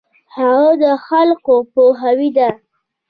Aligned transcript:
هغه 0.35 0.71
د 0.83 0.85
خلکو 1.05 1.53
پوهاوی 1.73 2.29
دی. 2.37 2.47